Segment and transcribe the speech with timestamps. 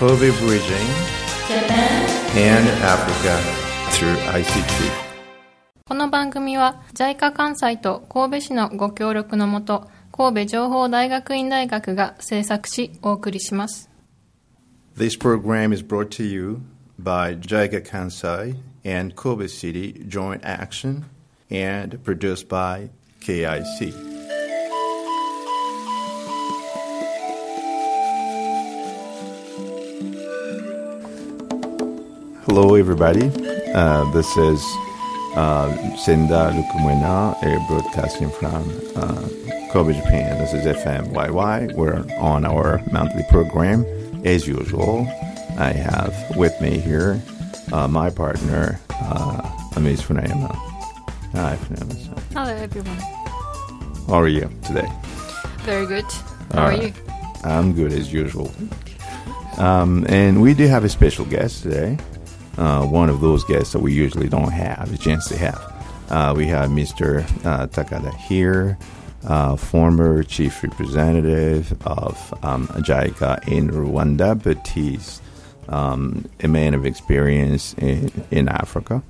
[0.00, 0.88] Kobe Bridging
[1.48, 3.38] Japan and Africa
[3.92, 5.06] through ICT.
[5.88, 13.88] この番組は JICA 関西と神戸市のご協力のもと神戸情報大学院大学が制作しお送りします
[14.96, 16.60] This program is brought to you
[17.00, 21.04] by JICA Kansai and Kobe City Joint Action
[21.50, 22.88] and produced by
[23.20, 24.19] KIC.
[32.53, 33.31] Hello, everybody.
[33.73, 34.61] Uh, this is
[35.37, 40.37] uh, Senda Lukumwena, uh, broadcasting from uh, Kobe, Japan.
[40.37, 41.73] This is FMYY.
[41.75, 43.85] We're on our monthly program.
[44.25, 45.07] As usual,
[45.57, 47.21] I have with me here
[47.71, 50.53] uh, my partner, uh, Amis Funayama.
[51.31, 52.19] Hi, Funayama.
[52.33, 52.97] Hello everyone
[54.07, 54.91] How are you today?
[55.59, 56.11] Very good
[56.51, 56.93] How are you?
[57.45, 58.51] I'm good as usual.
[59.57, 61.97] Um, and we do have a special guest today.
[62.57, 65.71] Uh, one of those guests that we usually don't have a chance to have.
[66.09, 67.23] Uh, we have Mr.
[67.45, 68.77] Uh, Takada here,
[69.25, 75.21] uh, former chief representative of um, JICA in Rwanda, but he's
[75.69, 79.01] um, a man of experience in, in Africa.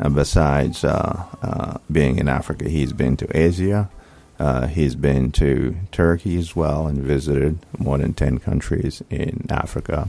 [0.00, 3.90] Uh, besides uh, uh, being in Africa, he's been to Asia,
[4.38, 10.08] uh, he's been to Turkey as well and visited more than 10 countries in Africa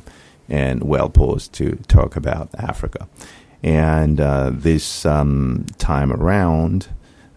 [0.49, 3.07] and well posed to talk about Africa.
[3.61, 6.87] And uh, this um, time around,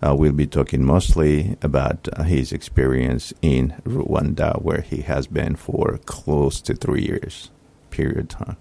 [0.03, 5.57] uh, we'll be talking mostly about uh, his experience in Rwanda, where he has been
[5.57, 7.51] for close to three years
[7.91, 8.57] period of time.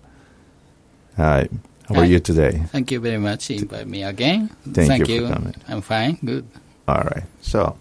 [1.18, 1.48] Hi,
[1.88, 2.06] how are Hi.
[2.06, 2.64] you today?
[2.68, 3.50] Thank you very much.
[3.50, 4.50] Invite me again.
[4.70, 5.56] Thank you for coming.
[5.68, 6.20] I'm fine.
[6.24, 6.48] Good.
[6.88, 7.78] All right, so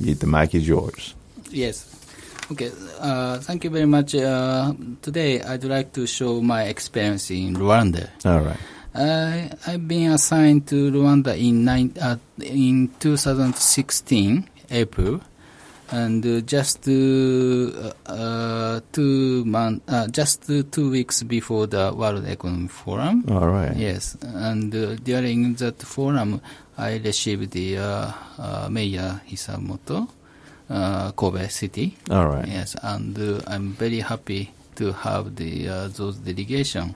[0.00, 1.14] the mic is yours.
[1.50, 2.05] Yes.
[2.52, 2.70] Okay.
[3.00, 4.14] Uh, thank you very much.
[4.14, 8.08] Uh, today, I'd like to show my experience in Rwanda.
[8.24, 8.58] All right.
[8.94, 15.20] I I've been assigned to Rwanda in nine, uh, in 2016 April,
[15.90, 22.24] and uh, just uh, uh, two month, uh, just uh, two weeks before the World
[22.26, 23.24] Economic Forum.
[23.28, 23.76] All right.
[23.76, 26.40] Yes, and uh, during that forum,
[26.78, 30.08] I received the uh, uh, Mayor Hisamoto,
[30.70, 31.96] uh, Kobe City.
[32.10, 32.46] All right.
[32.48, 36.94] Yes, and uh, I'm very happy to have the uh, those delegation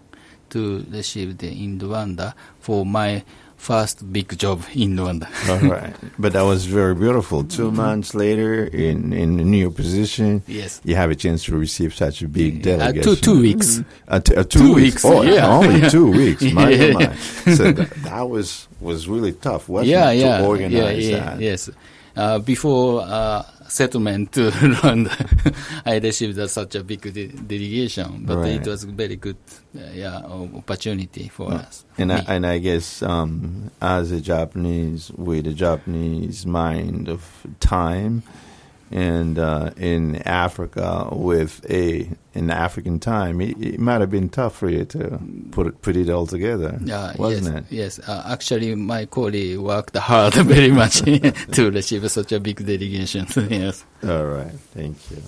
[0.50, 3.22] to receive the in Rwanda for my
[3.56, 5.28] first big job in Rwanda.
[5.50, 5.94] All right.
[6.18, 7.44] But that was very beautiful.
[7.44, 10.80] 2 months later, in, in a new position, Yes.
[10.82, 13.02] you have a chance to receive such a big Uh, delegation.
[13.02, 13.82] two two weeks.
[14.08, 15.04] Uh, t- uh, two, Two weeks.
[15.04, 15.46] weeks, Oh, yeah.
[15.46, 16.42] only two weeks.
[16.54, 16.92] My, Yeah.
[16.94, 17.14] my.
[17.54, 21.24] So that, that was was really tough, wasn't yeah, it, yeah, to organize yeah, yeah,
[21.36, 21.40] that?
[21.40, 21.70] yes.
[22.16, 25.12] Uh, before uh, settlement to Rwanda,
[25.86, 28.60] I received uh, such a big de- delegation, but Right.
[28.60, 29.36] it was a very good,
[29.76, 31.84] uh, yeah, opportunity for us.
[31.98, 38.22] And I, and I guess um, as a Japanese, with a Japanese mind of time,
[38.90, 44.56] and uh, in Africa with a an African time, it, it might have been tough
[44.56, 45.20] for you to
[45.52, 48.00] put it put it all together, Yeah, wasn't yes, it?
[48.00, 51.00] Yes, uh, actually, my colleague worked hard very much
[51.52, 53.26] to receive such a big delegation.
[53.48, 53.84] yes.
[54.02, 55.22] All right, thank you.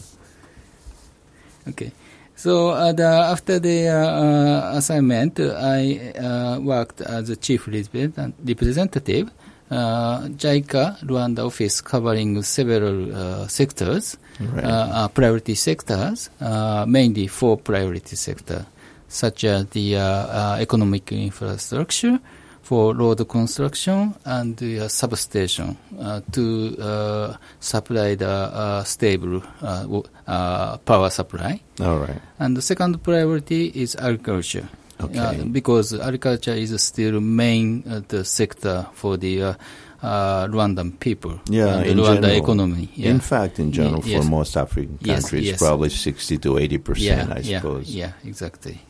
[1.68, 1.92] Okay.
[2.34, 9.30] So uh, the, after the uh, uh, assignment, I uh, worked as a chief representative,
[9.72, 14.65] uh, JICA Rwanda office covering several uh, sectors, Right.
[14.65, 18.65] uh, uh, priority sectors, uh, mainly four priority sectors,
[19.09, 22.19] such as the uh, uh, economic infrastructure,
[22.62, 30.77] for road construction and the substation uh, to uh, supply the uh, stable uh, uh,
[30.78, 31.60] power supply.
[31.81, 32.21] All right.
[32.39, 34.69] And the second priority is agriculture.
[35.02, 35.18] Okay.
[35.18, 39.54] Uh, because agriculture is still main uh, the sector for the uh,
[40.02, 41.40] uh, Rwandan people.
[41.48, 42.42] Yeah, the in Rwanda general.
[42.42, 42.88] economy.
[42.94, 43.10] Yeah.
[43.10, 44.24] In fact, in general, Yes.
[44.24, 45.59] for most African countries, yes.
[45.59, 47.88] probably sixty to eighty percent, I yeah, suppose.
[47.94, 48.80] Yeah, exactly.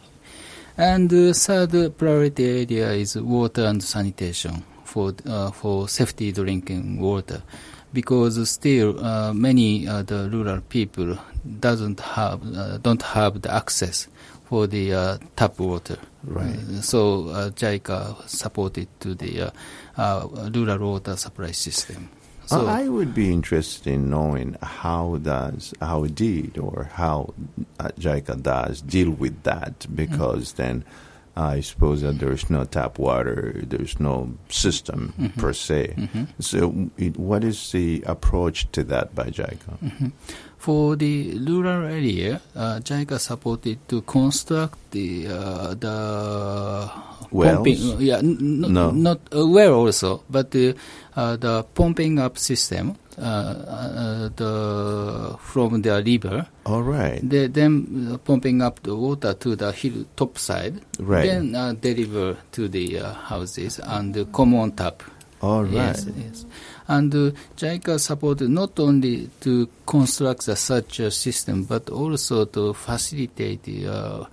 [0.77, 7.43] And the third priority area is water and sanitation for uh, for safety drinking water,
[7.93, 11.19] because still uh, many uh, the rural people
[11.61, 14.09] doesn't have uh, don't have the access
[14.53, 15.97] for the uh, tap water.
[16.25, 16.55] Right.
[16.55, 19.51] Uh, so uh, JICA supported to the uh,
[19.97, 22.11] uh, rural water supply system.
[22.45, 27.33] So I would be interested in knowing how does how it did or how
[27.81, 30.85] uh, JICA does deal with that because then
[31.35, 35.41] I suppose that there's no tap water, there's no system Mm-hmm.
[35.41, 35.97] per se.
[36.41, 39.73] So, it, what is the approach to that by JICA?
[39.81, 40.09] Mm-hmm.
[40.63, 45.97] For the rural area, uh, JICA supported to construct the uh, the
[47.35, 47.57] Wells?
[47.67, 47.81] pumping.
[47.99, 48.91] Yeah, n- n- No.
[48.95, 50.77] not uh, well also, but the
[51.19, 52.95] uh, the pumping up system.
[53.19, 57.21] Uh, uh, the from the river, All right.
[57.29, 61.27] they, then uh, pumping up the water to the hill top side, Right.
[61.29, 65.03] then uh, deliver to the uh, houses and the common tap.
[65.43, 65.73] All right.
[65.93, 66.47] Yes, yes.
[66.93, 72.75] And uh, JICA supported not only to construct the such a system, but also to
[72.75, 74.25] facilitate the uh,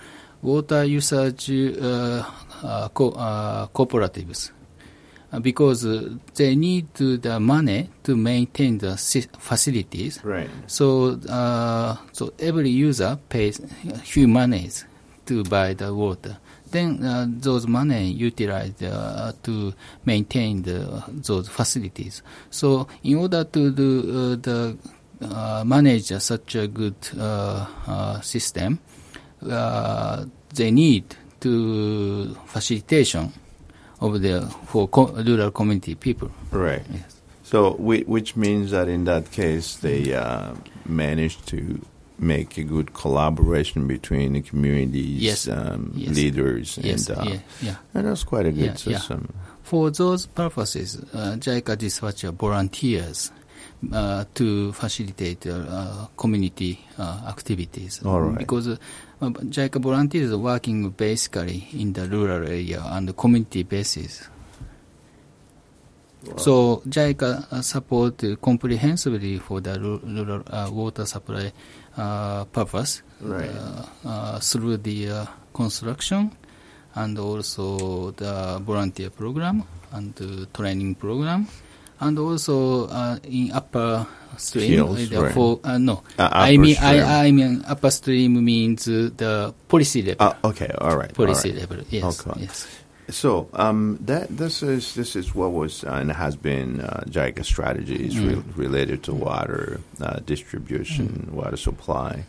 [0.42, 2.22] water usage uh,
[2.62, 4.52] uh, co- uh, cooperatives.
[5.32, 8.98] Uh, because uh, they need to the money to maintain the
[9.38, 10.20] facilities.
[10.24, 10.50] Right.
[10.68, 13.62] So, uh, so every user pays
[14.04, 14.86] few monies
[15.28, 16.38] to buy the water.
[16.72, 19.74] Then uh, those money utilized uh, to
[20.06, 22.22] maintain the, those facilities.
[22.50, 24.78] So, in order to do uh, the
[25.22, 28.80] uh, manage such a good uh, uh, system,
[29.50, 33.34] uh, they need to facilitation
[34.02, 36.32] of the for co- rural community people.
[36.52, 36.84] Right.
[36.92, 37.22] Yes.
[37.44, 40.54] So, which means that in that case, they uh,
[40.86, 41.82] managed to
[42.20, 45.48] make a good collaboration between the communities, Yes.
[45.48, 46.16] um, Yes.
[46.16, 47.76] leaders, Yes, and, uh, yeah, yeah.
[47.94, 49.30] and that's quite a good Yeah, system.
[49.64, 53.32] For those purposes, uh, JICA dispatch volunteers
[53.94, 58.02] uh, to facilitate uh, community uh, activities.
[58.04, 58.38] All right.
[58.38, 58.78] Because uh,
[59.22, 64.28] JICA volunteers are working basically in the rural area on the community basis.
[66.38, 71.52] So JICA uh, support uh, comprehensively for the rural uh, water supply
[71.98, 73.50] uh, purpose Right.
[73.50, 76.32] uh, uh, through the uh, construction
[76.96, 81.48] and also the volunteer program and the training program
[82.00, 84.08] and also uh, in upper
[84.38, 85.34] stream uh, right.
[85.34, 86.76] for uh, no Uh, I mean.
[86.82, 91.14] I, I mean upper stream means the policy level Uh, okay, all right.
[91.14, 91.60] policy right.
[91.64, 92.42] level yes Okay.
[92.44, 92.68] yes
[93.12, 97.44] So um, that this is this is what was uh, and has been uh, JICA
[97.44, 98.28] strategies Mm.
[98.28, 102.24] re- related to water uh, distribution, water supply.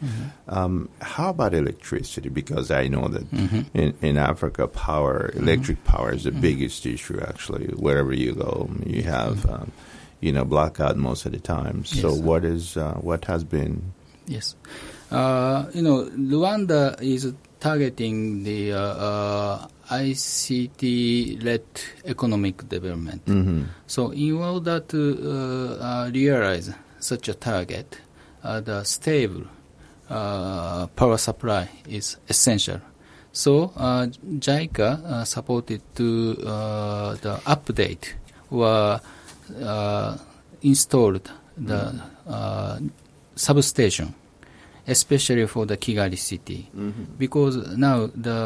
[0.48, 2.28] Um, how about electricity?
[2.28, 3.66] Because I know that Mhm.
[3.74, 7.20] in, in Africa, power, electric power is the biggest issue.
[7.20, 9.72] Actually, wherever you go, you have um,
[10.20, 11.84] you know blackout most of the time.
[11.84, 12.20] So Yes.
[12.20, 13.92] what is uh, what has been
[14.26, 14.54] Yes.
[15.10, 21.62] Uh, you know, Rwanda is targeting the uh, uh, ICT-led
[22.04, 23.24] economic development.
[23.26, 23.66] mhm.
[23.86, 27.98] So, in order to uh, uh, realize such a target,
[28.42, 29.44] uh, the stable
[30.08, 32.80] uh, power supply is essential.
[33.32, 34.06] So, uh,
[34.38, 38.14] JICA uh, supported to uh, the update
[38.50, 39.00] or
[39.62, 40.16] uh,
[40.62, 41.94] installed the
[42.26, 42.78] uh,
[43.36, 44.14] substation,
[44.86, 46.70] especially for the Kigali city
[47.18, 48.36] because now the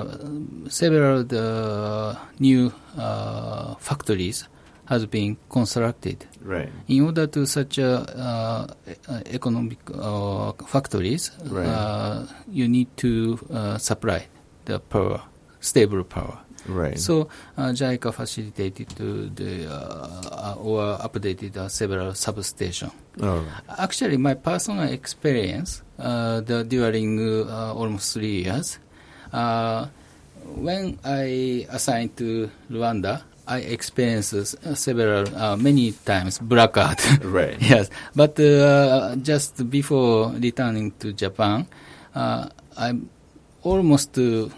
[0.68, 4.48] several the new uh, factories
[4.86, 6.26] has been constructed.
[6.42, 6.68] right?
[6.88, 11.64] In order to such a uh, e- economic uh, factories, Right.
[11.66, 14.26] uh, you need to uh, supply
[14.66, 15.22] the power,
[15.60, 16.43] stable power.
[16.66, 16.98] Right.
[16.98, 18.88] So uh, JICA facilitated
[19.36, 22.92] the uh, uh, or updated uh, several substations.
[23.22, 23.62] all right.
[23.78, 28.78] Actually, my personal experience uh, the, during uh, almost three years,
[29.32, 29.86] uh,
[30.56, 37.04] when I assigned to Rwanda, I experienced several, uh, many times blackout.
[37.24, 37.56] Right.
[37.60, 41.66] yes, but uh, just before returning to Japan,
[42.14, 43.10] uh, I'm
[43.62, 44.48] almost uh,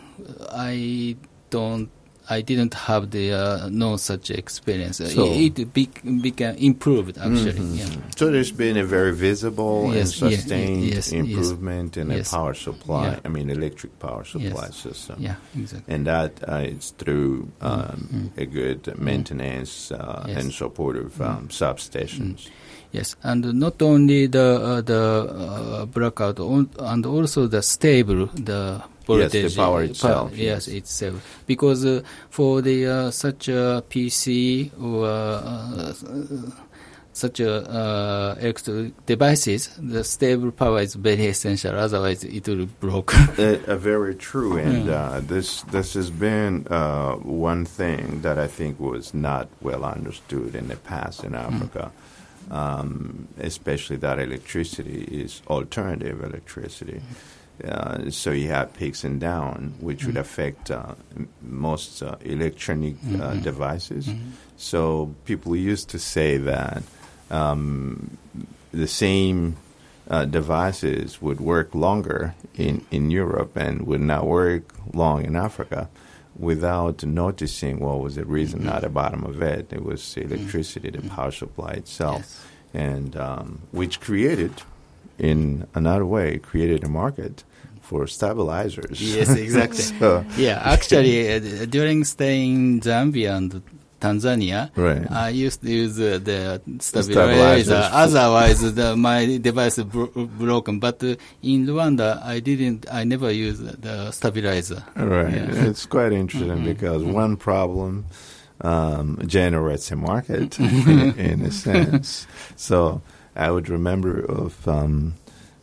[0.55, 1.17] I
[1.51, 1.91] don't.
[2.29, 4.97] I didn't have the uh, no such experience.
[4.99, 7.53] So- it it bec- became improved actually.
[7.53, 7.79] Mhm.
[7.79, 7.87] Yeah.
[8.17, 11.13] So there's been a very visible Yes, and sustained yes, yes.
[11.13, 12.31] improvement in Yes.
[12.31, 13.05] the power supply.
[13.07, 13.21] Yeah.
[13.25, 14.77] I mean, electric power supply Yes.
[14.77, 15.17] system.
[15.21, 15.95] Yeah, exactly.
[15.95, 18.43] And that uh, is through um, Mm.
[18.43, 20.37] a good maintenance uh, Yes.
[20.43, 22.49] and supportive um, substations.
[22.93, 28.81] Yes, and not only the uh, the uh, blackout, on- and also the stable the
[29.09, 30.77] Yes, the power itself, yes, yes.
[30.77, 31.43] itself.
[31.47, 36.51] Because uh, for the uh, such a PC or uh, uh,
[37.13, 41.75] such a uh, electric devices, the stable power is very essential.
[41.75, 43.15] Otherwise, it will broke.
[43.39, 44.93] Uh, uh, very true, and Mm.
[44.93, 50.55] uh, this this has been uh, one thing that I think was not well understood
[50.55, 51.91] in the past in Africa,
[52.51, 57.01] um, especially that electricity is alternative electricity,
[57.65, 60.95] uh, so you have peaks and down, which would affect uh,
[61.43, 64.09] most uh, electronic uh, devices.
[64.57, 66.83] So people used to say that
[67.31, 68.19] um,
[68.73, 69.57] the same
[70.11, 75.89] uh, devices would work longer in, in Europe and would not work long in Africa
[76.39, 79.73] without noticing what was the reason at the bottom of it.
[79.73, 82.45] It was the electricity, the power supply itself, Yes.
[82.75, 84.53] and um, which created,
[85.19, 87.45] in another way, created a market
[87.81, 89.01] for stabilizers.
[89.01, 89.83] Yes, exactly.
[90.01, 93.63] So- yeah, actually, uh, during staying in Zambia and
[94.01, 95.11] Tanzania, Right.
[95.11, 97.89] I used to use uh, the stabilizer.
[97.93, 100.09] Otherwise, the, my device bro-
[100.39, 100.79] broken.
[100.81, 102.87] But uh, in Rwanda, I didn't.
[102.93, 104.83] I never used the stabilizer.
[104.97, 105.33] Right.
[105.33, 105.65] Yeah.
[105.71, 108.05] It's quite interesting because one problem
[108.61, 112.27] um, generates a market in a sense.
[112.57, 113.01] So
[113.37, 115.15] I would remember of um,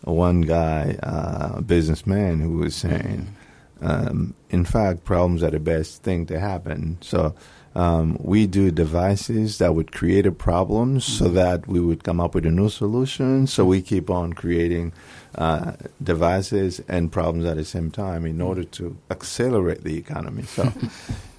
[0.01, 3.35] one guy, uh, a businessman, who was saying,
[3.81, 6.97] um, in fact, problems are the best thing to happen.
[7.01, 7.35] So
[7.75, 12.35] um, we do devices that would create a problem so that we would come up
[12.35, 13.47] with a new solution.
[13.47, 14.93] So we keep on creating
[15.35, 20.43] uh, devices and problems at the same time in order to accelerate the economy.
[20.43, 20.71] So,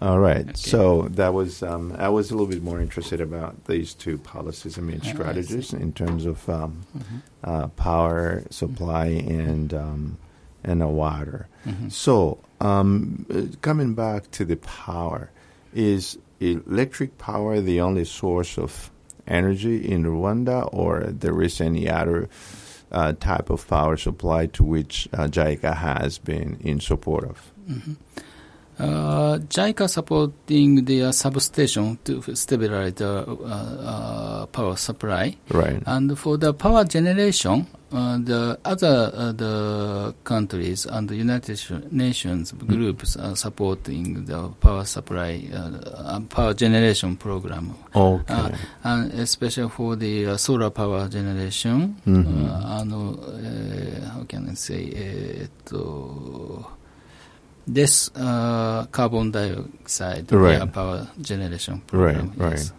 [0.00, 0.56] all right.
[0.56, 4.78] So that was um, I was a little bit more interested about these two policies.
[4.78, 7.22] I mean strategies in terms of um, Mhm.
[7.44, 10.16] uh, power supply and um,
[10.64, 11.48] and water.
[11.66, 11.90] Mhm.
[11.92, 13.26] So, um,
[13.62, 15.30] coming back to the power,
[15.74, 18.90] is electric power the only source of
[19.26, 22.28] energy in Rwanda, or there is any other
[22.92, 27.52] uh, type of power supply to which uh, JICA has been in support of?
[28.80, 35.36] Uh, JICA supporting the uh, substation to stabilize the uh, uh, power supply.
[35.50, 35.82] Right.
[35.84, 41.60] And for the power generation, the other the countries and the United
[41.92, 42.66] Nations hmm.
[42.66, 45.42] groups are supporting the power supply
[46.30, 47.74] power generation program.
[47.94, 48.54] Okay.
[48.84, 52.80] and especially for the solar power generation, mm -hmm.
[52.80, 52.92] and
[54.12, 54.82] how can I say?
[55.72, 56.79] Uh,
[57.66, 60.72] this uh, carbon dioxide Right.
[60.72, 62.32] power generation program.
[62.36, 62.52] right.
[62.52, 62.72] yes.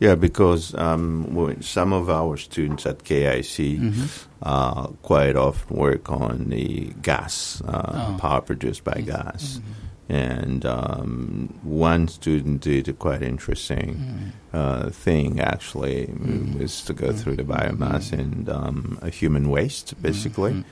[0.00, 4.08] Yeah, because um, some of our students at KIC Mhm.
[4.42, 8.16] uh, quite often work on the gas, uh, Oh.
[8.18, 9.60] power produced by gas.
[10.08, 14.32] And um, one student did a quite interesting Mm.
[14.52, 16.58] uh, thing, actually, Mm.
[16.58, 18.18] was to go through the biomass Mm.
[18.18, 20.64] and um, a human waste, basically.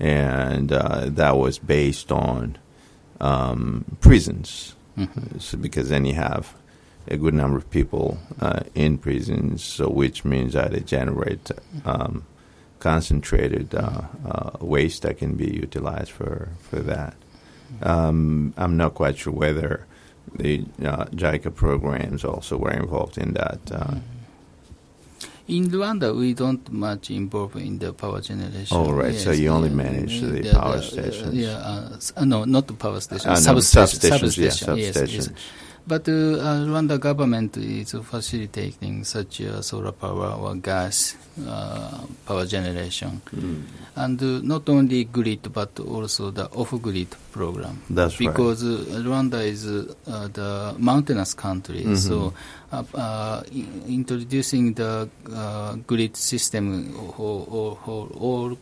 [0.00, 2.56] And uh, that was based on
[3.22, 4.74] um, prisons.
[4.98, 5.40] Mhm.
[5.40, 6.54] So because then you have
[7.08, 11.50] a good number of people uh, in prisons, so which means that they generate
[11.86, 12.24] um,
[12.78, 17.14] concentrated uh, uh, waste that can be utilized for for that.
[17.82, 19.86] Um, I'm not quite sure whether
[20.36, 23.60] the uh, JICA programs also were involved in that.
[25.52, 28.74] In Rwanda, we don't much involve in the power generation.
[28.74, 29.14] Oh, right.
[29.14, 31.34] So you only manage the power uh, stations.
[31.34, 33.28] yeah, uh, uh, no, not the power station.
[33.28, 34.18] Uh, no, substation.
[34.18, 35.30] substations, yeah, substation, yes, yes.
[35.84, 43.20] But uh, Rwanda government is facilitating such uh, solar power or gas uh, power generation,
[43.34, 43.62] Mm.
[43.96, 47.82] and uh, not only grid but also the off-grid program.
[47.90, 48.28] That's right.
[48.28, 51.96] because uh, Rwanda is uh, the mountainous country, Mhm.
[51.98, 52.32] so
[52.70, 53.42] uh, uh,
[53.88, 58.58] introducing the uh, grid system all, all, all, all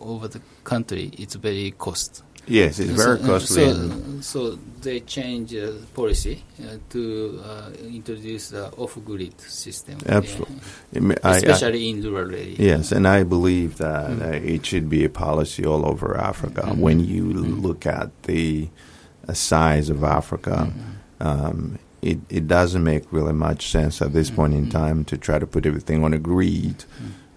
[0.00, 2.22] over the country, it's very cost.
[2.46, 3.64] Yes, it's very so, costly.
[3.64, 9.98] So, so they change uh, policy uh, to uh, introduce the off-grid system.
[10.06, 10.56] Absolutely.
[10.92, 10.98] Yeah.
[10.98, 12.58] I mean, I- especially in rural areas.
[12.58, 14.22] Yes, and I believe that Mm.
[14.22, 16.62] uh, it should be a policy all over Africa.
[16.66, 16.78] Mhm.
[16.78, 17.62] When you Mm.
[17.62, 18.68] look at the
[19.26, 21.26] uh, size of Africa, Mhm.
[21.26, 24.70] um, it, it doesn't make really much sense at this point in Mhm.
[24.70, 26.84] time to try to put everything on a grid.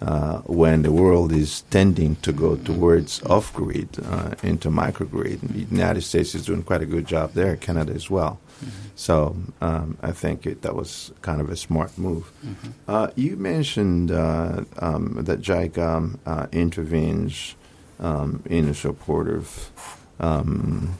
[0.01, 5.39] Uh, when the world is tending to go towards off grid uh, into microgrid.
[5.41, 8.39] The United States is doing quite a good job there, Canada as well.
[8.63, 8.69] Mhm.
[8.95, 12.31] So um, I think it, that was kind of a smart move.
[12.45, 12.71] Mhm.
[12.87, 17.55] Uh, you mentioned uh, um, that JICA uh, intervenes
[17.99, 19.71] um, in support of
[20.19, 20.93] um,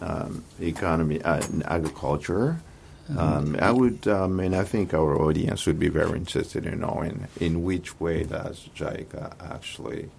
[0.00, 2.60] um, economy, uh, agriculture.
[3.16, 7.28] Um, I would, um, and I think our audience would be very interested in knowing
[7.38, 10.10] in which way does JICA actually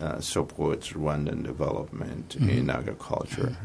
[0.00, 3.56] uh, supports Rwandan development in agriculture.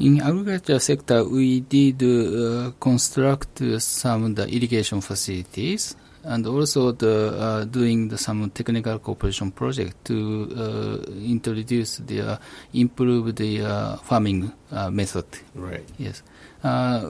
[0.00, 7.34] In agriculture sector, we did uh, construct uh, some the irrigation facilities and also the
[7.38, 12.36] uh, doing the, some technical cooperation project to uh, introduce the uh,
[12.72, 15.26] improve the uh, farming uh, method.
[15.54, 15.84] Right.
[15.98, 16.22] Yes.
[16.64, 17.04] Uh,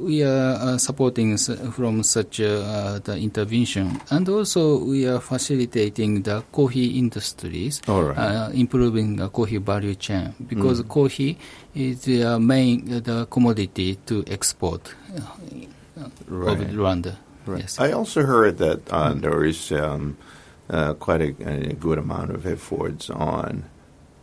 [0.00, 6.22] we are uh, supporting s- from such uh, the intervention, and also we are facilitating
[6.22, 8.50] the coffee industries, right.
[8.52, 11.38] improving the coffee value chain because coffee
[11.74, 15.20] is the main uh, the commodity to export uh,
[16.26, 16.58] Right.
[16.60, 17.16] of Rwanda.
[17.46, 17.60] Right.
[17.60, 17.78] Yes.
[17.78, 20.16] I also heard that uh, there is um,
[20.68, 23.64] uh, quite a, a good amount of efforts on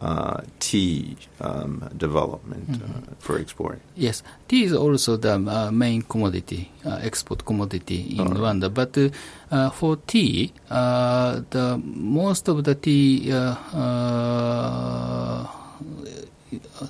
[0.04, 3.80] uh, tea um, development uh, for export.
[3.96, 8.38] Yes, tea is also the uh, main commodity, uh, export commodity in Alright.
[8.38, 8.68] Rwanda.
[8.74, 9.10] But uh,
[9.50, 15.48] uh, for tea, uh, the most of the tea uh, uh,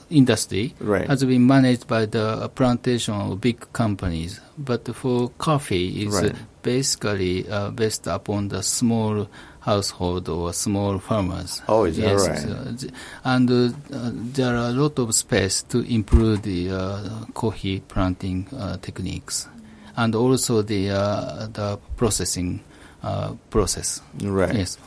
[0.10, 1.08] industry Right.
[1.08, 4.41] has been managed by the plantation of big companies.
[4.58, 6.36] But for coffee, is Right.
[6.62, 9.27] basically uh, based upon the small
[9.63, 11.62] household or small farmers.
[11.67, 12.91] Oh, is that yes, right?
[13.24, 18.77] and uh, there are a lot of space to improve the uh, coffee planting uh,
[18.77, 19.48] techniques,
[19.96, 22.62] and also the uh, the processing
[23.03, 24.01] uh, process.
[24.22, 24.53] Right.
[24.55, 24.77] Yes.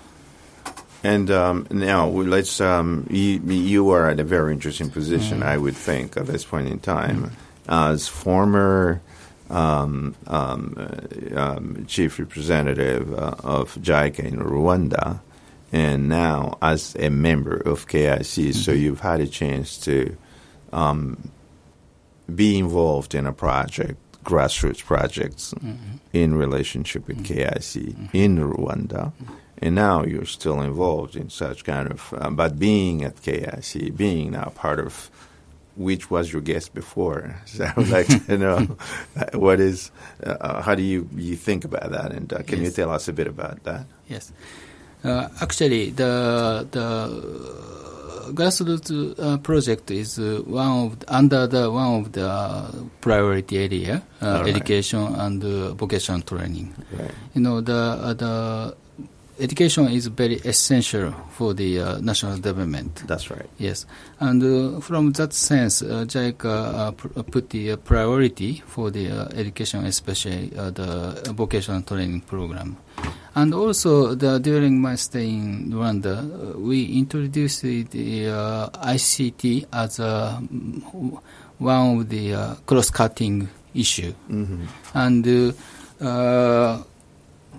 [1.02, 2.61] And um, now let's.
[2.61, 6.68] Um, you, you are at a very interesting position, I would think, at this point
[6.68, 7.30] in time,
[7.68, 9.00] as former
[9.50, 15.21] um, um, uh, um, chief representative uh, of JICA in Rwanda,
[15.73, 18.55] and now as a member of KIC.
[18.55, 20.17] So you've had a chance to
[20.73, 21.31] um,
[22.33, 25.55] be involved in a project, grassroots projects,
[26.12, 29.12] in relationship with KIC in Rwanda.
[29.59, 34.33] And now you're still involved in such kind of, uh, but being at KIC, being
[34.33, 35.11] now part of,
[35.76, 37.37] which was your guest before.
[37.47, 38.76] So I would like to know
[39.33, 39.90] what is,
[40.23, 42.12] uh, how do you, you think about that?
[42.12, 43.87] And uh, can you tell us a bit about that?
[44.09, 44.33] Yes.
[45.04, 46.87] Uh, actually, the the
[48.33, 54.40] grassroots uh, project is uh, one of under the one of the priority area, uh,
[54.40, 54.49] right.
[54.49, 56.75] education and uh, vocational training.
[56.92, 57.11] Right.
[57.35, 58.76] You know the uh, the
[59.38, 63.03] education is very essential for the uh, national development.
[63.07, 63.49] That's right.
[63.59, 63.87] Yes,
[64.20, 68.90] and uh, from that sense, uh, JICA uh, pr- uh, put the uh, priority for
[68.90, 72.77] the uh, education, especially uh, the vocational training program.
[73.35, 76.16] And also, the, during my stay in Rwanda,
[76.55, 79.99] uh, we introduced the, uh, ICT as
[81.59, 84.14] one of the uh, cross-cutting issue.
[84.31, 84.64] Mm-hmm.
[84.94, 85.55] And
[86.01, 86.83] uh, uh,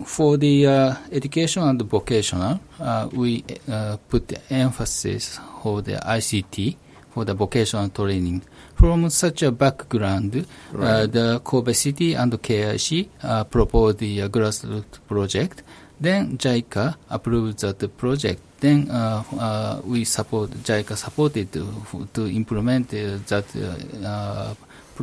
[0.06, 6.76] for the uh, education and vocational, uh, we uh, put the emphasis for the ICT
[7.14, 8.42] for the vocational training.
[8.76, 11.12] From such a background, uh, Right.
[11.12, 15.64] the Kobe City and KIC uh, proposed the uh, grassroots project.
[16.00, 18.40] Then JICA approved that project.
[18.60, 24.54] Then uh, uh, we support JICA supported to, to implement uh, that uh, uh,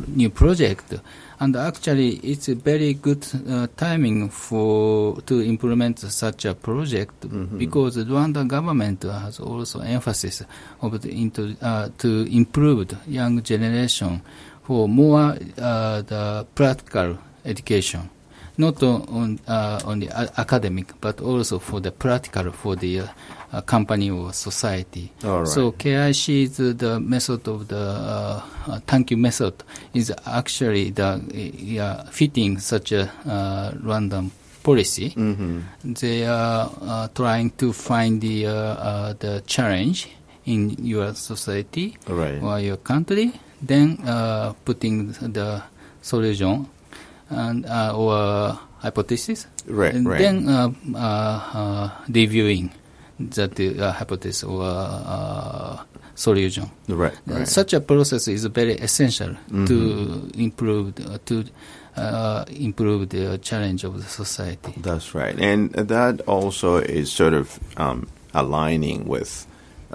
[0.07, 0.93] new project.
[1.39, 7.57] And actually, it's a very good uh, timing for to implement such a project Mhm.
[7.57, 10.43] because the Rwanda government has also emphasis
[10.81, 14.21] of the into, uh, to improve the young generation
[14.63, 18.09] for more uh, the practical education,
[18.57, 23.01] not on uh, on the academic, but also for the practical for the
[23.51, 25.11] uh, company or society.
[25.23, 25.47] Right.
[25.47, 29.53] So KIC's uh, the method of the uh, uh, thank you method
[29.93, 31.19] is actually the
[31.79, 34.29] uh, fitting such a uh, Rwandan
[34.63, 35.11] policy.
[35.11, 35.93] Mm-hmm.
[35.93, 38.43] They are uh, trying to find the
[39.19, 40.09] the challenge
[40.45, 42.41] in your society Right.
[42.41, 45.61] or your country, then uh, putting the
[46.01, 46.67] solution
[47.29, 50.19] and uh, or hypothesis, Right, and right.
[50.19, 52.71] then uh, uh, uh, reviewing
[53.19, 55.77] that uh, hypothesis or uh,
[56.15, 56.69] solution.
[56.87, 57.13] Right.
[57.25, 57.47] Right.
[57.47, 59.67] Such a process is very essential Mhm.
[59.67, 61.43] to improve the- to
[61.97, 64.73] uh, improve the challenge of the society.
[64.81, 65.33] That's right.
[65.39, 69.47] And that also is sort of um, aligning with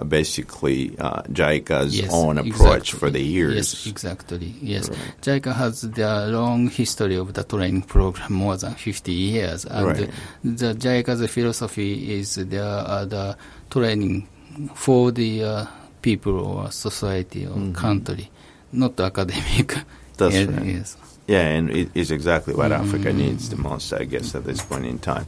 [0.09, 2.99] basically uh, JICA's Yes, own approach exactly.
[2.99, 3.55] for the years.
[3.57, 4.55] Yes, exactly.
[4.63, 4.99] Yes, Right.
[5.23, 10.11] JICA has the long history of the training program, more than 50 years, and Right.
[10.45, 13.37] the JICA's philosophy is the uh, the
[13.71, 14.27] training
[14.75, 15.67] for the uh,
[16.03, 17.75] people or society or Mhm.
[17.75, 18.31] country,
[18.73, 19.75] not academic.
[20.17, 20.65] That's Yes, right.
[20.77, 20.97] Yes.
[21.29, 23.17] Yeah, and it is exactly what Africa Mm.
[23.17, 25.27] needs the most, I guess, at this point in time.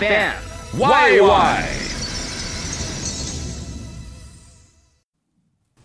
[0.00, 0.32] FM
[0.78, 1.62] YY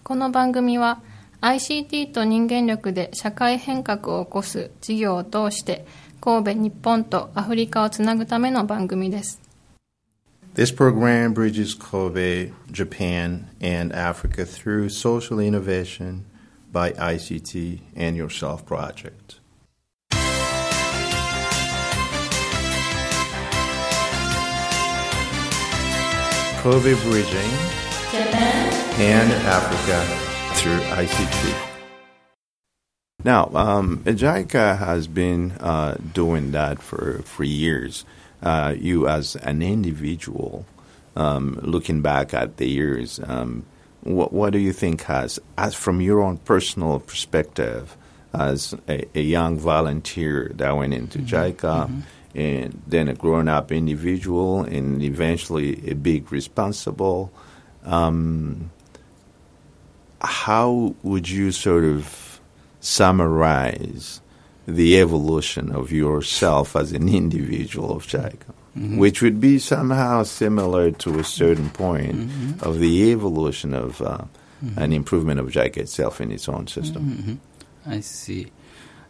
[0.04, 1.01] この番組は
[1.41, 5.86] ICT と人間力で社会変革を起こす事業を通して
[6.21, 9.41] 神戸、日本とアフリカをつなぐための番組です。
[10.54, 16.23] This program bridges Kobe, Japan, and Africa through social innovation
[16.71, 19.44] by ICT and Yourself Project.
[26.65, 27.51] Kobe bridging
[28.97, 30.04] and Africa
[30.56, 31.56] through ICT.
[33.23, 38.04] Now, um, JICA has been uh, doing that for, for years.
[38.41, 40.65] Uh, you, as an individual,
[41.15, 43.63] um, looking back at the years, um,
[44.01, 47.95] what, what do you think has, as from your own personal perspective,
[48.34, 52.01] as a, a young volunteer that went into JICA,
[52.35, 57.31] and then a grown up individual, and eventually a big responsible?
[57.83, 58.71] Um,
[60.21, 62.41] how would you sort of
[62.79, 64.21] summarize
[64.67, 71.19] the evolution of yourself as an individual of JICA, which would be somehow similar to
[71.19, 72.29] a certain point
[72.63, 74.25] of the evolution of uh,
[74.77, 77.39] an improvement of JICA itself in its own system?
[77.85, 78.51] I see.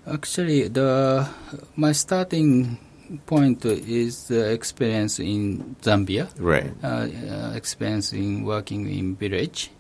[0.05, 1.27] Actually, the
[1.75, 2.77] my starting
[3.25, 6.71] point is the experience in Zambia, Right.
[6.83, 9.71] uh, uh, experience in working in village,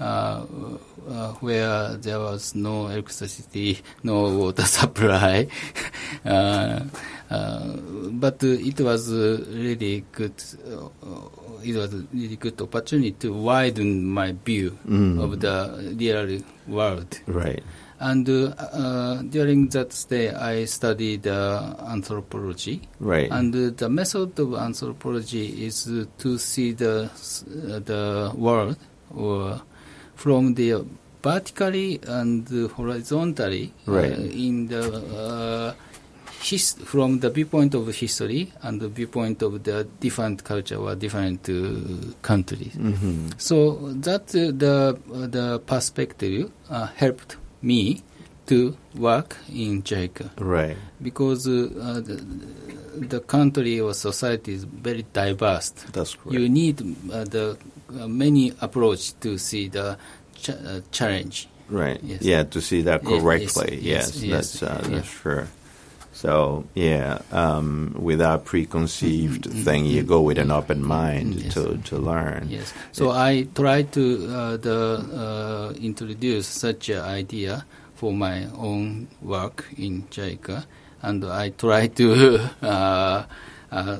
[0.00, 0.44] uh,
[1.08, 5.48] uh, where there was no electricity, no water supply,
[6.24, 6.80] uh,
[7.30, 7.76] uh,
[8.12, 10.34] but uh, it was uh, really good.
[10.66, 10.88] Uh,
[11.64, 14.78] it was a really good opportunity to widen my view
[15.18, 17.18] of the real world.
[17.26, 17.62] Right.
[17.98, 22.82] And uh, uh, during that stay, I studied uh, anthropology.
[23.00, 23.30] Right.
[23.30, 28.76] And uh, the method of anthropology is uh, to see the uh, the world
[29.14, 29.60] or
[30.14, 30.84] from the
[31.22, 34.12] vertically and horizontally Right.
[34.12, 35.74] in the uh,
[36.42, 41.48] his, from the viewpoint of history and the viewpoint of the different culture or different
[41.48, 42.74] uh, countries.
[42.74, 43.30] Mm-hmm.
[43.38, 43.56] So
[43.94, 48.02] that uh, the uh, the perspective uh, helped me
[48.46, 50.76] to work in JICA Right.
[51.02, 52.22] because uh, the,
[52.96, 55.70] the country or society is very diverse.
[55.92, 56.32] That's correct.
[56.38, 56.80] You need
[57.12, 57.56] uh, the
[58.00, 59.98] uh, many approach to see the
[60.36, 61.48] ch- uh, challenge.
[61.68, 61.98] Right.
[62.04, 62.22] Yes.
[62.22, 63.78] Yeah, to see that correctly.
[63.82, 65.48] yes, Yes, yes, that's uh, that's sure.
[66.16, 71.52] So yeah, um, without preconceived Mm-hmm, thing, you go with an open mind Yes.
[71.54, 72.48] to to learn.
[72.48, 72.72] Yes.
[72.96, 74.80] So I try to uh, the
[75.12, 77.68] uh, introduce such an idea
[78.00, 80.64] for my own work in JICA,
[81.04, 82.08] and I try to
[82.64, 83.24] uh,
[83.70, 83.98] uh,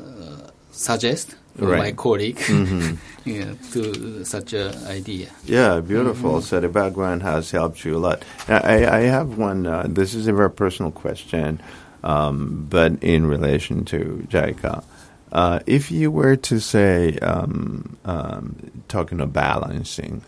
[0.73, 1.97] suggest for my Right.
[1.97, 2.97] colleague Mhm.
[3.25, 5.29] yeah, to such an idea.
[5.45, 6.41] Yeah, beautiful.
[6.41, 6.49] Mm-hmm.
[6.49, 8.25] So the background has helped you a lot.
[8.49, 9.67] I, I have one.
[9.67, 11.61] Uh, this is a very personal question,
[12.07, 14.85] um, but in relation to JICA.
[15.33, 18.55] Uh, if you were to say, um, um,
[18.87, 20.23] talking of balancing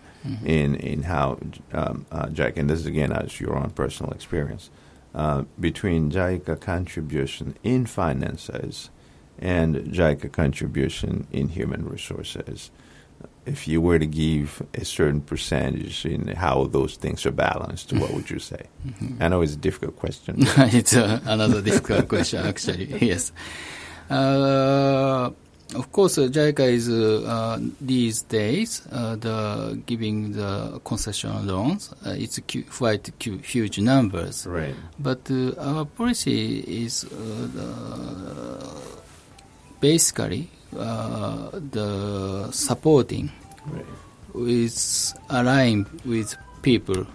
[0.45, 1.39] in in how
[1.73, 4.71] um, uh, JICA, and this is again as your own personal experience,
[5.15, 8.91] uh, between JICA contribution in finances
[9.39, 12.73] and JICA contribution in human resources,
[13.47, 18.13] if you were to give a certain percentage in how those things are balanced, what
[18.13, 18.67] would you say?
[19.21, 20.37] I know it's a difficult question.
[20.57, 22.87] it's uh, another difficult question, actually.
[23.01, 23.33] Yes.
[24.11, 25.31] Uh,
[25.75, 31.93] of course, uh, JICA is uh, uh, these days uh, the giving the concession loans.
[32.07, 34.47] It's quite huge numbers.
[34.47, 34.75] right.
[34.99, 37.07] But our policy is
[39.81, 43.31] basically uh, the supporting
[43.67, 43.85] Right.
[44.49, 47.07] is aligned with people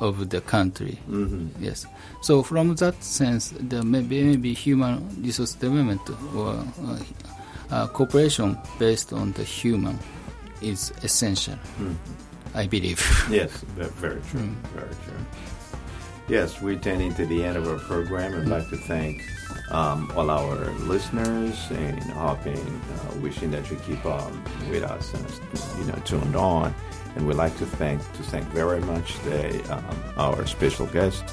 [0.00, 0.98] of the country.
[1.06, 1.86] hmm Yes.
[2.22, 6.00] So from that sense, the maybe, maybe human resource development
[6.34, 6.98] or uh,
[7.70, 9.98] uh, cooperation based on the human
[10.62, 11.58] is essential.
[12.54, 13.00] I believe.
[13.30, 14.48] Yes, very true.
[14.74, 15.24] Very true.
[16.28, 18.34] Yes, we're tending to the end of our program.
[18.40, 19.22] I'd like to thank
[19.70, 25.80] um, all our listeners and hoping, uh, wishing that you keep um, with us and
[25.80, 26.74] you know tuned on.
[27.16, 31.24] And we'd like to thank to thank very much the um, our special guest,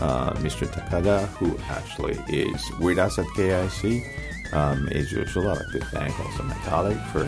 [0.00, 0.66] uh, Mr.
[0.66, 4.04] Takada, who actually is with us at KIC.
[4.52, 7.24] Um, as usual, I'd like to thank also my colleague for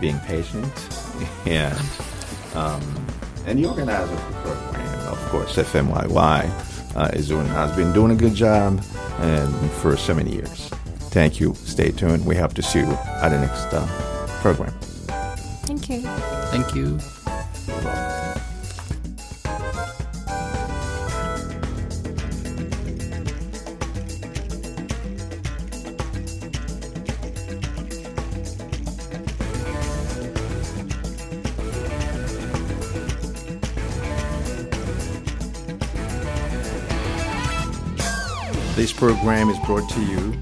[0.00, 0.72] being patient
[1.46, 1.78] and
[2.54, 2.82] um,
[3.46, 8.12] and the organizer of the program, of course, FMYY, uh, is doing has been doing
[8.12, 8.80] a good job
[9.18, 10.68] and for so many years.
[11.10, 11.54] Thank you.
[11.54, 12.24] Stay tuned.
[12.26, 13.86] We hope to see you at the next uh,
[14.42, 14.72] program.
[15.66, 16.02] Thank you.
[16.50, 16.98] Thank you.
[38.98, 40.32] Program is brought to you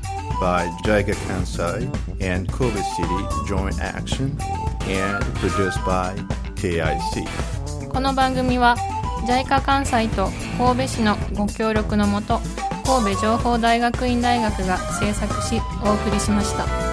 [0.40, 1.84] by JICA Kansai
[2.22, 4.34] and Kobe City Joint Action
[4.88, 6.16] and produced by
[6.56, 7.26] KIC.
[7.90, 8.76] この番組は
[9.26, 12.40] JICA 関西と神戸市のご協力のもと
[12.86, 16.85] 神戸情報大学院大学が制作しお送りしました。